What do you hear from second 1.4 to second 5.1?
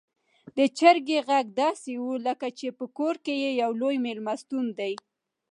داسې و لکه چې په کور کې يو لوی میلمستون دی.